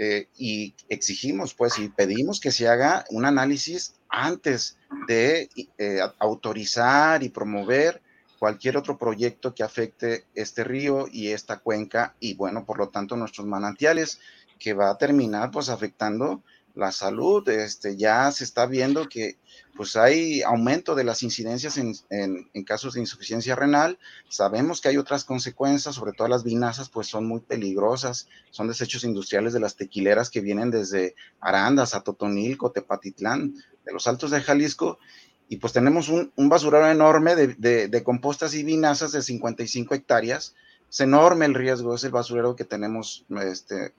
Eh, 0.01 0.29
y 0.39 0.77
exigimos, 0.89 1.55
pues, 1.55 1.81
y 1.81 1.89
pedimos 1.89 2.39
que 2.39 2.53
se 2.53 2.69
haga 2.69 3.05
un 3.11 3.25
análisis 3.25 3.97
antes 4.09 4.79
de 5.09 5.51
eh, 5.77 5.99
autorizar 6.21 7.25
y 7.25 7.31
promover 7.31 8.01
cualquier 8.39 8.77
otro 8.77 8.97
proyecto 8.97 9.53
que 9.53 9.65
afecte 9.65 10.25
este 10.37 10.63
río 10.63 11.09
y 11.11 11.31
esta 11.31 11.59
cuenca 11.59 12.15
y, 12.21 12.35
bueno, 12.35 12.65
por 12.65 12.79
lo 12.79 12.91
tanto, 12.91 13.17
nuestros 13.17 13.49
manantiales, 13.49 14.21
que 14.61 14.73
va 14.73 14.91
a 14.91 14.99
terminar, 14.99 15.51
pues, 15.51 15.69
afectando 15.69 16.45
la 16.79 16.93
salud, 16.93 17.47
este, 17.49 17.97
ya 17.97 18.31
se 18.31 18.45
está 18.45 18.67
viendo 18.67 19.09
que 19.09 19.37
pues 19.77 19.97
hay 19.97 20.43
aumento 20.43 20.95
de 20.95 21.03
las 21.03 21.25
incidencias 21.25 21.77
en, 21.77 21.93
en, 22.09 22.65
casos 22.65 22.95
de 22.95 23.01
insuficiencia 23.01 23.57
renal. 23.57 23.99
Sabemos 24.29 24.81
que 24.81 24.89
hay 24.89 24.97
otras 24.97 25.25
consecuencias, 25.25 25.97
sobre 25.97 26.13
todo 26.13 26.29
las 26.29 26.45
vinazas, 26.45 26.89
pues 26.89 27.09
son 27.09 27.27
muy 27.27 27.41
peligrosas. 27.41 28.29
Son 28.51 28.69
desechos 28.69 29.03
industriales 29.03 29.53
de 29.53 29.61
las 29.61 29.75
tequileras 29.75 30.31
que 30.31 30.41
vienen 30.41 30.71
desde 30.71 31.17
Arandas, 31.41 31.97
a 31.97 32.03
Totonilco, 32.03 32.71
Tepatitlán, 32.71 33.55
de 33.85 33.93
los 33.93 34.07
altos 34.07 34.31
de 34.31 34.41
Jalisco. 34.41 35.01
Y 35.49 35.57
pues 35.57 35.73
tenemos 35.73 36.09
un, 36.09 36.33
un 36.37 36.49
basurero 36.49 36.89
enorme 36.89 37.35
de, 37.35 37.55
de, 37.55 37.89
de 37.89 38.03
compostas 38.05 38.55
y 38.55 38.63
vinazas 38.63 39.11
de 39.11 39.23
55 39.23 39.97
hectáreas. 39.97 40.55
Es 40.91 41.01
enorme 41.01 41.47
el 41.47 41.55
riesgo, 41.55 41.95
es 41.95 42.05
el 42.05 42.11
basurero 42.11 42.57
que 42.57 42.65
tenemos 42.65 43.27
este, 43.43 43.95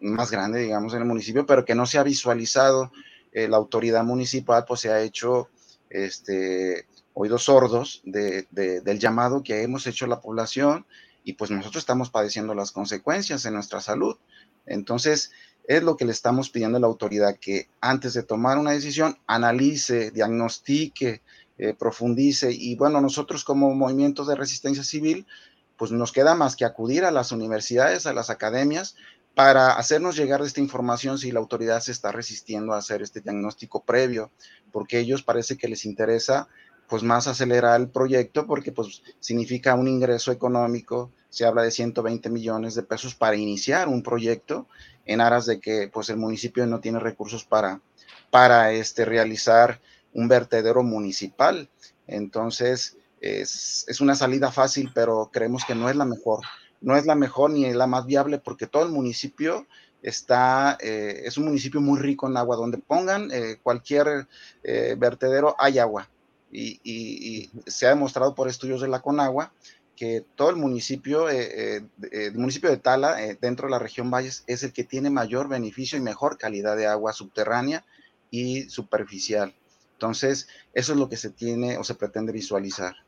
más 0.00 0.30
grande, 0.30 0.60
digamos, 0.60 0.92
en 0.94 1.00
el 1.00 1.08
municipio, 1.08 1.46
pero 1.46 1.64
que 1.64 1.74
no 1.74 1.86
se 1.86 1.98
ha 1.98 2.02
visualizado. 2.02 2.92
Eh, 3.32 3.48
la 3.48 3.56
autoridad 3.56 4.04
municipal 4.04 4.64
pues 4.66 4.80
se 4.80 4.90
ha 4.90 5.00
hecho 5.00 5.48
este, 5.90 6.86
oídos 7.14 7.44
sordos 7.44 8.02
de, 8.04 8.46
de, 8.50 8.80
del 8.80 8.98
llamado 8.98 9.42
que 9.42 9.62
hemos 9.62 9.86
hecho 9.86 10.06
a 10.06 10.08
la 10.08 10.20
población 10.20 10.86
y 11.24 11.34
pues 11.34 11.50
nosotros 11.50 11.82
estamos 11.82 12.10
padeciendo 12.10 12.54
las 12.54 12.72
consecuencias 12.72 13.44
en 13.44 13.54
nuestra 13.54 13.80
salud. 13.80 14.16
Entonces, 14.64 15.32
es 15.66 15.82
lo 15.82 15.96
que 15.96 16.04
le 16.04 16.12
estamos 16.12 16.50
pidiendo 16.50 16.78
a 16.78 16.80
la 16.80 16.86
autoridad, 16.86 17.36
que 17.40 17.68
antes 17.80 18.14
de 18.14 18.22
tomar 18.22 18.58
una 18.58 18.70
decisión, 18.70 19.18
analice, 19.26 20.12
diagnostique, 20.12 21.22
eh, 21.58 21.74
profundice. 21.74 22.52
Y 22.52 22.76
bueno, 22.76 23.00
nosotros 23.00 23.42
como 23.42 23.74
movimiento 23.74 24.24
de 24.24 24.36
resistencia 24.36 24.84
civil, 24.84 25.26
pues 25.76 25.92
nos 25.92 26.12
queda 26.12 26.34
más 26.34 26.56
que 26.56 26.64
acudir 26.64 27.04
a 27.04 27.10
las 27.10 27.32
universidades, 27.32 28.06
a 28.06 28.12
las 28.12 28.30
academias, 28.30 28.96
para 29.34 29.72
hacernos 29.72 30.16
llegar 30.16 30.40
esta 30.40 30.60
información 30.60 31.18
si 31.18 31.30
la 31.30 31.40
autoridad 31.40 31.80
se 31.80 31.92
está 31.92 32.10
resistiendo 32.10 32.72
a 32.72 32.78
hacer 32.78 33.02
este 33.02 33.20
diagnóstico 33.20 33.84
previo, 33.84 34.30
porque 34.72 34.98
ellos 34.98 35.22
parece 35.22 35.58
que 35.58 35.68
les 35.68 35.84
interesa 35.84 36.48
pues 36.88 37.02
más 37.02 37.26
acelerar 37.26 37.80
el 37.80 37.88
proyecto 37.88 38.46
porque 38.46 38.72
pues 38.72 39.02
significa 39.20 39.74
un 39.74 39.88
ingreso 39.88 40.32
económico, 40.32 41.10
se 41.28 41.44
habla 41.44 41.62
de 41.62 41.70
120 41.70 42.30
millones 42.30 42.74
de 42.74 42.82
pesos 42.82 43.14
para 43.14 43.36
iniciar 43.36 43.88
un 43.88 44.02
proyecto 44.02 44.68
en 45.04 45.20
aras 45.20 45.46
de 45.46 45.60
que 45.60 45.90
pues 45.92 46.08
el 46.10 46.16
municipio 46.16 46.66
no 46.66 46.80
tiene 46.80 46.98
recursos 46.98 47.44
para, 47.44 47.80
para 48.30 48.72
este, 48.72 49.04
realizar 49.04 49.80
un 50.12 50.28
vertedero 50.28 50.82
municipal. 50.82 51.68
Entonces, 52.06 52.96
es, 53.20 53.84
es 53.88 54.00
una 54.00 54.14
salida 54.14 54.50
fácil, 54.52 54.90
pero 54.94 55.30
creemos 55.32 55.64
que 55.64 55.74
no 55.74 55.88
es 55.88 55.96
la 55.96 56.04
mejor 56.04 56.40
no 56.80 56.96
es 56.96 57.06
la 57.06 57.14
mejor 57.14 57.50
ni 57.50 57.72
la 57.72 57.86
más 57.86 58.06
viable 58.06 58.38
porque 58.38 58.66
todo 58.66 58.84
el 58.84 58.92
municipio 58.92 59.66
está, 60.02 60.76
eh, 60.80 61.22
es 61.24 61.36
un 61.36 61.46
municipio 61.46 61.80
muy 61.80 61.98
rico 61.98 62.28
en 62.28 62.36
agua, 62.36 62.56
donde 62.56 62.78
pongan 62.78 63.30
eh, 63.32 63.58
cualquier 63.62 64.28
eh, 64.62 64.94
vertedero 64.96 65.56
hay 65.58 65.78
agua. 65.78 66.08
Y, 66.52 66.80
y, 66.84 67.50
y, 67.50 67.50
se 67.66 67.86
ha 67.86 67.90
demostrado 67.90 68.34
por 68.34 68.48
estudios 68.48 68.80
de 68.80 68.88
la 68.88 69.02
Conagua 69.02 69.52
que 69.96 70.24
todo 70.36 70.50
el 70.50 70.56
municipio, 70.56 71.30
el 71.30 71.88
municipio 72.34 72.68
de 72.68 72.76
Tala, 72.76 73.16
dentro 73.40 73.66
de 73.66 73.70
la 73.70 73.78
región 73.78 74.10
Valles, 74.10 74.44
es 74.46 74.62
el 74.62 74.74
que 74.74 74.84
tiene 74.84 75.08
mayor 75.08 75.48
beneficio 75.48 75.96
y 75.96 76.02
mejor 76.02 76.36
calidad 76.36 76.76
de 76.76 76.86
agua 76.86 77.14
subterránea 77.14 77.82
y 78.30 78.68
superficial. 78.68 79.54
Entonces, 79.94 80.48
eso 80.74 80.92
es 80.92 80.98
lo 80.98 81.08
que 81.08 81.16
se 81.16 81.30
tiene 81.30 81.78
o 81.78 81.84
se 81.84 81.94
pretende 81.94 82.30
visualizar. 82.30 83.05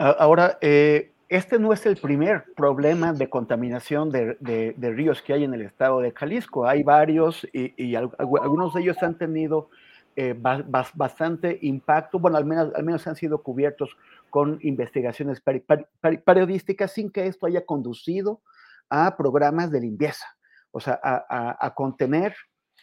Ahora, 0.00 0.56
eh, 0.62 1.12
este 1.28 1.58
no 1.58 1.74
es 1.74 1.84
el 1.84 1.98
primer 1.98 2.44
problema 2.56 3.12
de 3.12 3.28
contaminación 3.28 4.10
de, 4.10 4.74
ríos 4.78 5.20
que 5.20 5.34
hay 5.34 5.44
en 5.44 5.52
el 5.52 5.60
estado 5.60 6.00
de 6.00 6.10
Jalisco. 6.12 6.66
Hay 6.66 6.82
varios 6.82 7.46
y, 7.52 7.94
algunos 7.94 8.72
de 8.72 8.80
ellos 8.80 8.96
han 9.02 9.18
tenido 9.18 9.68
eh, 10.16 10.34
ba, 10.34 10.64
ba, 10.66 10.86
bastante 10.94 11.58
impacto, 11.60 12.18
bueno, 12.18 12.38
al 12.38 12.46
menos, 12.46 12.72
al 12.74 12.82
menos 12.82 13.06
han 13.06 13.14
sido 13.14 13.42
cubiertos 13.42 13.94
con 14.30 14.58
investigaciones 14.62 15.42
peri, 15.42 15.60
peri, 15.60 16.16
periodísticas 16.16 16.92
sin 16.92 17.10
que 17.10 17.26
esto 17.26 17.44
haya 17.44 17.66
conducido 17.66 18.40
a 18.88 19.18
programas 19.18 19.70
de 19.70 19.82
limpieza, 19.82 20.24
o 20.70 20.80
sea, 20.80 20.98
a, 21.02 21.74
contener 21.74 22.34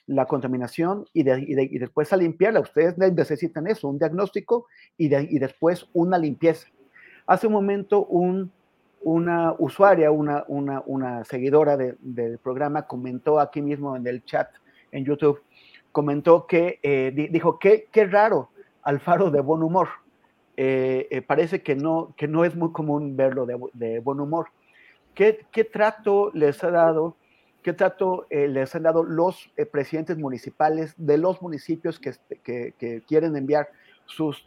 la 0.06 0.28
contaminación 0.28 1.06
y, 1.14 1.24
de, 1.24 1.44
y, 1.48 1.80
después 1.80 2.14
a 2.14 2.18
limpiarla. 2.18 2.60
Ustedes 2.60 2.96
necesitan 2.96 3.66
eso, 3.66 3.88
un 3.88 3.98
diagnóstico 3.98 4.68
y, 4.98 5.14
y 5.14 5.40
después 5.40 5.88
una 5.94 6.20
limpieza 6.20 6.68
Hace 7.28 7.48
un 7.48 7.54
momento 7.54 8.06
un, 8.06 8.52
una 9.02 9.54
usuaria, 9.60 10.12
una, 10.12 11.24
seguidora 11.26 11.76
de, 11.76 11.96
del 12.00 12.38
programa 12.38 12.88
comentó 12.88 13.42
aquí 13.42 13.62
mismo 13.62 13.98
en 13.98 14.08
el 14.08 14.24
chat 14.24 14.50
en 14.94 15.04
YouTube, 15.04 15.42
comentó 15.92 16.48
que, 16.48 16.80
eh, 16.82 17.12
dijo, 17.30 17.60
qué, 17.60 17.88
qué 17.92 18.06
raro 18.06 18.50
Alfaro 18.82 19.30
de 19.30 19.42
buen 19.42 19.62
humor. 19.62 19.90
Eh, 20.56 21.08
eh, 21.12 21.22
parece 21.22 21.62
que 21.62 21.76
no, 21.76 22.14
que 22.16 22.28
no 22.28 22.46
es 22.46 22.56
muy 22.56 22.72
común 22.72 23.18
verlo 23.18 23.46
de, 23.46 24.00
buen 24.00 24.20
humor. 24.22 24.48
¿Qué, 25.14 25.46
¿Qué, 25.52 25.66
trato 25.66 26.32
les 26.34 26.64
ha 26.64 26.72
dado, 26.72 27.18
qué 27.62 27.74
trato 27.74 28.26
les 28.30 28.74
han 28.74 28.84
dado 28.84 29.04
los 29.04 29.52
presidentes 29.72 30.18
municipales 30.18 30.94
de 30.96 31.18
los 31.18 31.42
municipios 31.42 32.00
que, 32.00 33.02
quieren 33.06 33.36
enviar 33.36 33.70
sus 34.06 34.46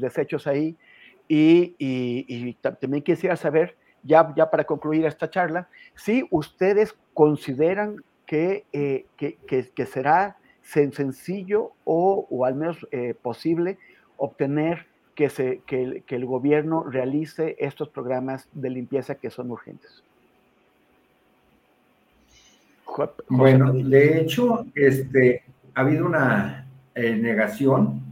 desechos 0.00 0.46
ahí? 0.46 0.74
Y, 1.28 1.74
y, 1.78 2.24
y, 2.26 2.54
también 2.54 3.02
quisiera 3.02 3.36
saber, 3.36 3.76
ya, 4.02 4.32
ya 4.34 4.50
para 4.50 4.64
concluir 4.64 5.04
esta 5.04 5.28
charla, 5.28 5.68
si 5.94 6.26
ustedes 6.30 6.96
consideran 7.12 8.02
que, 8.26 8.64
eh, 8.72 9.06
que, 9.16 9.36
que, 9.46 9.68
que, 9.70 9.86
será 9.86 10.36
sencillo 10.62 11.72
o, 11.84 12.26
o 12.30 12.44
al 12.44 12.54
menos 12.54 12.86
eh, 12.90 13.14
posible 13.20 13.78
obtener 14.16 14.86
que, 15.14 15.28
se, 15.28 15.60
que, 15.66 16.02
que 16.06 16.14
el 16.16 16.26
gobierno 16.26 16.84
realice 16.84 17.56
estos 17.58 17.88
programas 17.88 18.48
de 18.52 18.70
limpieza 18.70 19.16
que 19.16 19.30
son 19.30 19.50
urgentes. 19.50 20.02
Bueno, 23.28 23.72
de 23.72 24.20
hecho, 24.20 24.66
este, 24.74 25.42
ha 25.74 25.80
habido 25.80 26.06
una 26.06 26.66
eh, 26.94 27.14
negación 27.14 28.07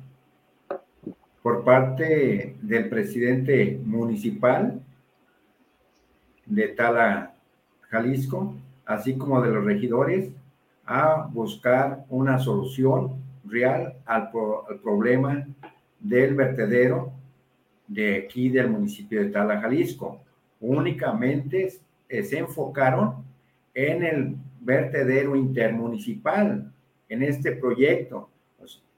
por 1.47 1.63
parte 1.63 2.57
del 2.61 2.89
presidente 2.89 3.79
municipal 3.85 4.81
de 6.45 6.67
Tala, 6.67 7.37
Jalisco, 7.83 8.57
así 8.85 9.17
como 9.17 9.41
de 9.41 9.53
los 9.53 9.65
regidores, 9.65 10.29
a 10.85 11.29
buscar 11.33 12.05
una 12.09 12.41
solución 12.41 13.13
real 13.45 13.95
al, 14.07 14.33
problema 14.83 15.47
del 16.01 16.35
vertedero 16.35 17.13
de 17.87 18.25
aquí 18.25 18.49
del 18.49 18.69
municipio 18.69 19.21
de 19.23 19.31
Tala, 19.31 19.61
Jalisco. 19.61 20.21
Únicamente 20.59 21.75
se 22.09 22.39
enfocaron 22.39 23.25
en 23.73 24.03
el 24.03 24.37
vertedero 24.63 25.37
intermunicipal, 25.37 26.73
en 27.09 27.23
este 27.23 27.53
proyecto, 27.53 28.31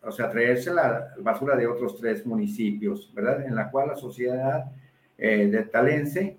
o 0.09 0.13
sea, 0.13 0.31
traerse 0.31 0.73
la 0.73 1.15
basura 1.19 1.55
de 1.55 1.67
otros 1.67 1.99
tres 1.99 2.25
municipios, 2.27 3.13
¿verdad? 3.15 3.45
En 3.47 3.55
la 3.55 3.71
cual 3.71 3.89
la 3.89 3.97
sociedad 3.97 4.73
eh, 5.19 5.49
de 5.49 5.63
Talense, 5.65 6.39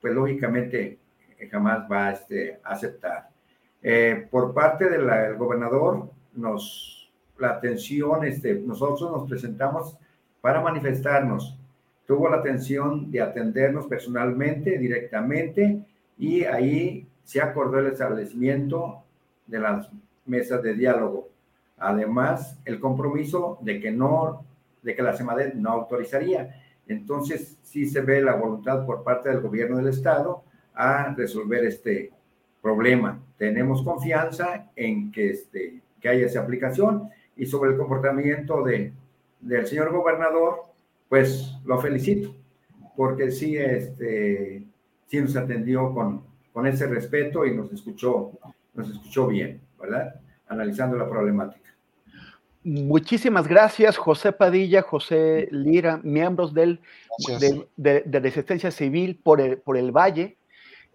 pues 0.00 0.12
lógicamente 0.12 0.98
eh, 1.38 1.48
jamás 1.48 1.90
va 1.90 2.10
este, 2.10 2.58
a 2.64 2.72
aceptar. 2.72 3.28
Eh, 3.82 4.26
por 4.30 4.52
parte 4.52 4.88
del 4.90 5.36
gobernador, 5.36 6.10
nos, 6.34 7.12
la 7.38 7.50
atención, 7.50 8.24
este, 8.24 8.54
nosotros 8.54 9.10
nos 9.10 9.28
presentamos 9.28 9.96
para 10.40 10.60
manifestarnos. 10.60 11.58
Tuvo 12.06 12.28
la 12.28 12.38
atención 12.38 13.10
de 13.10 13.20
atendernos 13.22 13.86
personalmente, 13.86 14.78
directamente, 14.78 15.84
y 16.18 16.44
ahí 16.44 17.06
se 17.22 17.40
acordó 17.40 17.78
el 17.78 17.86
establecimiento 17.86 19.04
de 19.46 19.60
las 19.60 19.88
mesas 20.26 20.62
de 20.62 20.74
diálogo. 20.74 21.33
Además, 21.86 22.58
el 22.64 22.80
compromiso 22.80 23.58
de 23.60 23.78
que 23.78 23.90
no, 23.90 24.44
de 24.82 24.94
que 24.94 25.02
la 25.02 25.14
CEMADET 25.14 25.54
no 25.54 25.70
autorizaría. 25.70 26.62
Entonces, 26.88 27.58
sí 27.62 27.86
se 27.86 28.00
ve 28.00 28.22
la 28.22 28.36
voluntad 28.36 28.86
por 28.86 29.04
parte 29.04 29.28
del 29.28 29.40
gobierno 29.40 29.76
del 29.76 29.88
estado 29.88 30.44
a 30.74 31.14
resolver 31.14 31.62
este 31.64 32.10
problema. 32.62 33.20
Tenemos 33.36 33.82
confianza 33.82 34.70
en 34.74 35.12
que, 35.12 35.30
este, 35.30 35.82
que 36.00 36.08
haya 36.08 36.24
esa 36.24 36.40
aplicación 36.40 37.10
y 37.36 37.44
sobre 37.44 37.72
el 37.72 37.76
comportamiento 37.76 38.62
de, 38.62 38.94
del 39.40 39.66
señor 39.66 39.92
gobernador, 39.92 40.62
pues 41.10 41.54
lo 41.66 41.78
felicito, 41.80 42.34
porque 42.96 43.30
sí, 43.30 43.58
este, 43.58 44.64
sí 45.06 45.20
nos 45.20 45.36
atendió 45.36 45.92
con, 45.92 46.22
con 46.50 46.66
ese 46.66 46.86
respeto 46.86 47.44
y 47.44 47.54
nos 47.54 47.70
escuchó, 47.70 48.32
nos 48.72 48.88
escuchó 48.88 49.26
bien, 49.26 49.60
¿verdad? 49.78 50.14
Analizando 50.48 50.96
la 50.96 51.06
problemática. 51.06 51.73
Muchísimas 52.64 53.46
gracias, 53.46 53.98
José 53.98 54.32
Padilla, 54.32 54.80
José 54.80 55.48
Lira, 55.50 56.00
miembros 56.02 56.54
del, 56.54 56.80
de, 57.76 58.20
Resistencia 58.20 58.70
Civil 58.70 59.20
por 59.22 59.42
el, 59.42 59.58
por 59.58 59.76
el 59.76 59.92
Valle. 59.92 60.38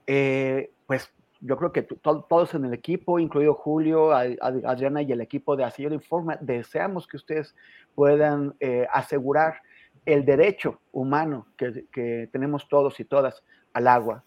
Eh, 0.08 0.72
pues 0.88 1.14
yo 1.42 1.58
creo 1.58 1.72
que 1.72 1.84
todos 1.84 2.56
en 2.56 2.66
el 2.66 2.74
equipo, 2.74 3.20
incluido 3.20 3.54
Julio, 3.54 4.12
Adriana 4.12 5.04
y 5.04 5.12
el 5.12 5.22
equipo 5.22 5.56
de 5.56 5.64
Asillero 5.64 5.94
Informa, 5.94 6.40
deseamos 6.42 7.08
que 7.08 7.18
ustedes 7.18 7.56
puedan 7.94 8.56
eh, 8.60 8.88
asegurar 8.92 9.62
el 10.08 10.26
derecho 10.26 10.80
humano 10.92 11.46
que, 11.56 11.86
que 11.92 12.30
tenemos 12.32 12.68
todos 12.68 13.00
y 13.00 13.06
todas 13.06 13.44
al 13.74 13.88
agua. 13.88 14.24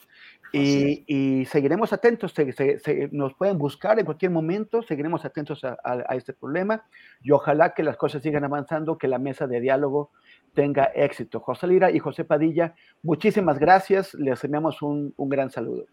Y, 0.53 1.47
seguiremos 1.47 1.93
atentos, 1.93 2.35
nos 3.11 3.35
pueden 3.35 3.59
buscar 3.59 3.99
en 3.99 4.05
cualquier 4.05 4.31
momento, 4.31 4.83
seguiremos 4.83 5.25
atentos 5.25 5.65
a, 5.65 6.15
este 6.15 6.33
problema 6.33 6.85
y 7.23 7.31
ojalá 7.31 7.75
que 7.75 7.83
las 7.83 7.97
cosas 7.97 8.23
sigan 8.23 8.45
avanzando, 8.45 8.99
que 8.99 9.09
la 9.09 9.19
mesa 9.19 9.47
de 9.47 9.61
diálogo 9.61 10.11
tenga 10.55 10.85
éxito. 10.95 11.41
José 11.41 11.67
Lira 11.67 11.91
y 11.91 11.99
José 11.99 12.25
Padilla, 12.25 12.75
muchísimas 13.03 13.59
gracias, 13.59 14.15
les 14.15 14.45
enviamos 14.45 14.83
un, 14.83 15.15
un 15.17 15.29
gran 15.29 15.51
saludo. 15.51 15.87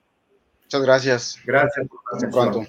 Muchas 0.63 0.81
gracias. 0.83 1.39
Gracias. 1.45 1.87
Hasta 2.11 2.29
pronto. 2.29 2.65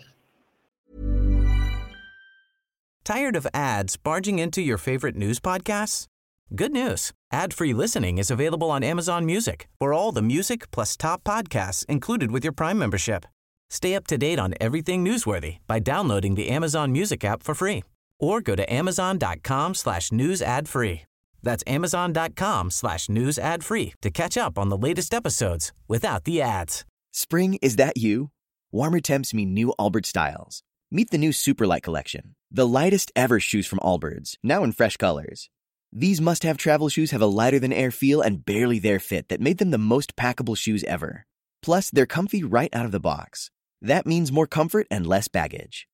Tired 3.04 3.34
of 3.34 3.46
ads 3.52 3.96
barging 3.96 4.38
into 4.38 4.62
your 4.62 4.78
favorite 4.78 5.16
news 5.16 5.40
podcasts? 5.40 6.06
Good 6.54 6.72
news. 6.72 7.12
Ad-free 7.32 7.74
listening 7.74 8.18
is 8.18 8.30
available 8.30 8.72
on 8.72 8.82
Amazon 8.82 9.24
Music 9.24 9.68
for 9.78 9.92
all 9.92 10.10
the 10.10 10.22
music 10.22 10.68
plus 10.72 10.96
top 10.96 11.22
podcasts 11.22 11.86
included 11.86 12.32
with 12.32 12.42
your 12.44 12.52
Prime 12.52 12.78
membership. 12.78 13.24
Stay 13.68 13.94
up 13.94 14.04
to 14.08 14.18
date 14.18 14.40
on 14.40 14.54
everything 14.60 15.04
newsworthy 15.04 15.58
by 15.68 15.78
downloading 15.78 16.34
the 16.34 16.48
Amazon 16.48 16.90
Music 16.90 17.24
app 17.24 17.44
for 17.44 17.54
free 17.54 17.84
or 18.18 18.40
go 18.40 18.56
to 18.56 18.72
amazon.com 18.72 19.74
slash 19.74 20.10
news 20.10 20.42
ad 20.42 20.68
free. 20.68 21.02
That's 21.40 21.62
amazon.com 21.68 22.70
slash 22.72 23.08
news 23.08 23.38
ad 23.38 23.62
free 23.62 23.94
to 24.02 24.10
catch 24.10 24.36
up 24.36 24.58
on 24.58 24.68
the 24.68 24.76
latest 24.76 25.14
episodes 25.14 25.72
without 25.86 26.24
the 26.24 26.42
ads. 26.42 26.84
Spring, 27.12 27.58
is 27.62 27.76
that 27.76 27.96
you? 27.96 28.30
Warmer 28.72 29.00
temps 29.00 29.32
mean 29.32 29.54
new 29.54 29.72
Albert 29.78 30.06
styles. 30.06 30.62
Meet 30.90 31.10
the 31.10 31.18
new 31.18 31.30
Superlight 31.30 31.82
Collection, 31.82 32.34
the 32.50 32.66
lightest 32.66 33.12
ever 33.14 33.38
shoes 33.38 33.68
from 33.68 33.78
Allbirds, 33.78 34.34
now 34.42 34.64
in 34.64 34.72
fresh 34.72 34.96
colors. 34.96 35.48
These 35.92 36.20
must 36.20 36.44
have 36.44 36.56
travel 36.56 36.88
shoes 36.88 37.10
have 37.10 37.20
a 37.20 37.26
lighter 37.26 37.58
than 37.58 37.72
air 37.72 37.90
feel 37.90 38.20
and 38.20 38.44
barely 38.44 38.78
there 38.78 39.00
fit 39.00 39.28
that 39.28 39.40
made 39.40 39.58
them 39.58 39.72
the 39.72 39.78
most 39.78 40.14
packable 40.14 40.56
shoes 40.56 40.84
ever. 40.84 41.26
Plus, 41.62 41.90
they're 41.90 42.06
comfy 42.06 42.44
right 42.44 42.70
out 42.72 42.86
of 42.86 42.92
the 42.92 43.00
box. 43.00 43.50
That 43.82 44.06
means 44.06 44.30
more 44.30 44.46
comfort 44.46 44.86
and 44.90 45.04
less 45.06 45.26
baggage. 45.26 45.88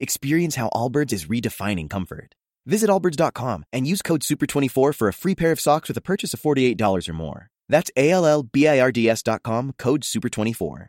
Experience 0.00 0.56
how 0.56 0.70
Allbirds 0.70 1.12
is 1.12 1.26
redefining 1.26 1.90
comfort. 1.90 2.34
Visit 2.64 2.88
allbirds.com 2.88 3.64
and 3.70 3.86
use 3.86 4.00
code 4.00 4.22
SUPER24 4.22 4.94
for 4.94 5.08
a 5.08 5.12
free 5.12 5.34
pair 5.34 5.52
of 5.52 5.60
socks 5.60 5.88
with 5.88 5.98
a 5.98 6.02
purchase 6.02 6.32
of 6.32 6.40
$48 6.40 7.08
or 7.08 7.12
more. 7.12 7.50
That's 7.68 7.90
A 7.96 8.10
L 8.10 8.24
L 8.24 8.42
B 8.42 8.66
I 8.66 8.80
R 8.80 8.92
D 8.92 9.10
S.com, 9.10 9.74
code 9.76 10.02
SUPER24. 10.02 10.88